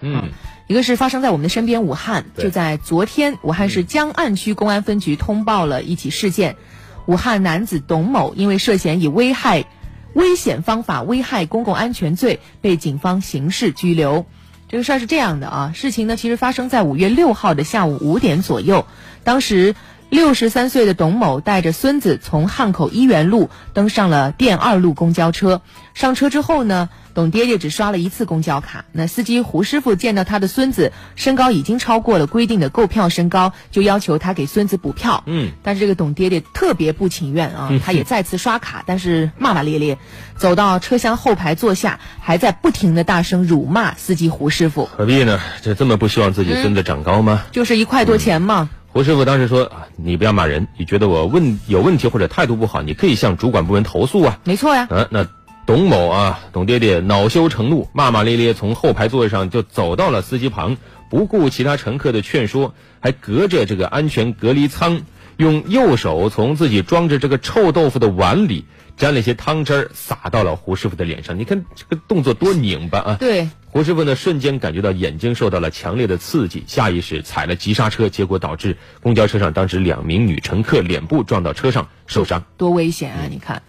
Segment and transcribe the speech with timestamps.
[0.00, 0.30] 嗯，
[0.68, 6.54] 一个是发生在我们的身边，武汉就在昨天，武汉市江岸区公安分局通报了一起事件，
[7.06, 9.64] 武汉男子董某因为涉嫌以危害、
[10.14, 14.24] 危险方法危害公共安全罪被警方刑事拘留。
[14.68, 18.86] 这个事儿是这样的啊，事情呢其实发生在五月六号的下午五点左右，
[19.24, 19.74] 当时。
[20.12, 25.62] 六十三岁的董某带着孙子从汉口一元路登上了电二路公交车。
[25.94, 28.84] 上车之后呢，董爹爹只刷了一次公交卡。
[28.92, 35.22] 那司机胡师傅见到他的孙子身高已经超过了规定的购票身高，就要求他给孙子补票。
[35.24, 39.96] 嗯，但是这个董爹爹特别不情愿啊，他也再次刷卡，但是骂骂咧咧，
[40.36, 45.40] 走到车厢后排坐下，还在不停的大声辱骂司机胡师傅，何必呢？
[45.62, 47.44] 这这么不希望自己孙子长高吗？
[47.50, 48.68] 就是一块多钱嘛。
[48.92, 54.38] 胡师傅当时说啊，你不要骂人，你觉得我问有问题或者态度不好，你可以向主管部门投诉啊。
[54.44, 55.26] 没错呀，啊，那
[55.64, 60.76] 董某啊，董爹爹恼羞成怒，骂骂咧咧从后排座位上就走到了司机旁，
[61.08, 65.00] 不顾其他乘客的劝说，还隔着这个安全隔离舱，
[65.36, 68.64] 用右手从自己装着这个臭豆腐的碗里
[68.96, 71.38] 沾了些汤汁儿，洒到了胡师傅的脸上。
[71.38, 73.16] 你看这个动作多拧巴啊！
[73.18, 82.44] 对，胡师傅呢，瞬间感觉到眼睛受到了强烈的刺激，下意识踩了急刹车，结果导致公交车上当时两名女乘客脸部撞到车上受伤。
[82.58, 83.26] 多危险啊！
[83.30, 83.62] 你看，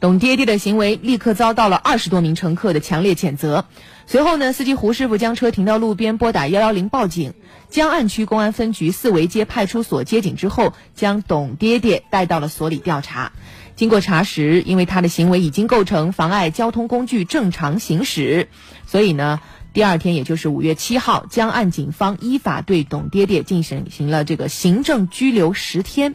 [0.00, 3.64] 董爹爹的行为立刻遭到了二十多名乘客的强烈谴责。
[4.06, 7.34] 随后呢，司机胡师傅将车停到路边，拨打幺幺零报警。
[7.68, 13.32] 江岸区公安分局四维街派出所接警之后，将董爹爹带到了所里调查。
[13.74, 18.48] 经过查实，因为他的行为已经构成妨碍交通工具正常行驶，
[18.86, 19.40] 所以呢，
[19.72, 26.14] 第二天也就是五月七号，江岸警方依法对董爹爹进行行了这个行政拘留十天。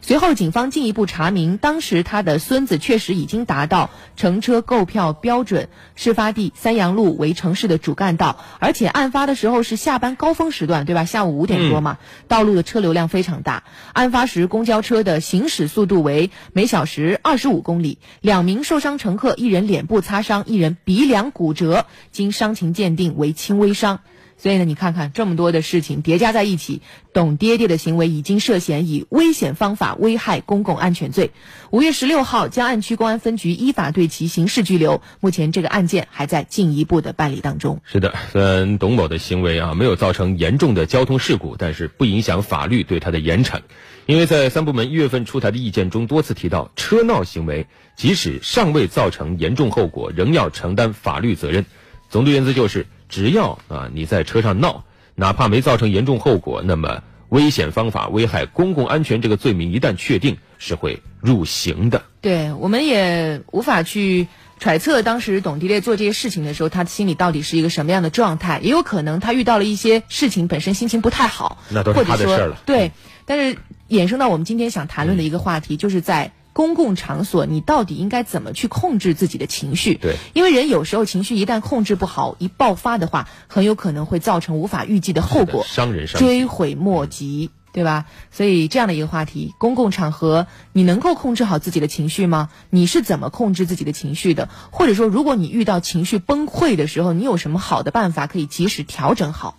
[0.00, 11.04] 随后，警方进一步查明，当时他的孙子确实已经达到乘车购票标准，事发地三阳路为城市的主干道，而且案发的时候是下班高峰时段，对吧？
[11.04, 13.64] 下午五点多嘛，道路的车流量非常大。
[13.92, 24.00] 案发时，公交车的行驶速度为每小时二十五公里，两名受伤乘客，一人脸部擦伤，一人鼻梁骨折，经伤情鉴定为轻微伤。
[24.38, 26.80] 所以呢，你看看这么多的事情叠加在一起，
[27.12, 31.32] 董爹爹的行为已经涉嫌以危险方法危害公共安全罪。
[31.70, 35.02] 五月十六号，江岸区公安分局依法对其刑事拘留。
[35.20, 37.80] 目前这个案件还在进一步的办理当中。
[37.84, 43.60] 是的，虽然董某的行为啊没有造成严重的交通事故，但是不影响法律对他的严惩。
[44.06, 47.66] 因为在三部门一月份出台的意见中多次提到，车闹行为
[47.96, 51.66] 即使尚未造成严重后果，仍要承担法律责任。
[52.08, 62.02] 总的原则就是，只要啊你在车上闹，哪怕没造成严重后果，那么危险方法危害公共安全这个罪名一旦确定，是会入刑的。
[62.20, 64.26] 对，我们也无法去
[64.58, 68.60] 揣测当时董迪烈做这些事情的时候，他心里到底是一个什么样的状态。
[68.62, 72.92] 也有可能他遇到了一些事情，本身心情不太好，那都是他的事儿了对，
[73.24, 73.58] 但是
[73.88, 79.94] 衍生到我们今天想谈论的一个话题，就是在公共场所，你到底应该怎么去控制自己的情绪？
[79.94, 87.50] 对，因为人有时候情绪一旦控制不好，一爆发的话，很有可能会造成无法预计的后果，伤人伤追悔莫及。
[87.70, 88.06] 对吧？
[88.32, 92.48] 所以这样的一个话题，公共场合你能够控制好自己的情绪吗？
[92.70, 94.48] 你是怎么控制自己的情绪的？
[94.72, 99.56] 或者说，如果你遇到情绪崩溃的时候，你有什么好的办法可以及时调整好？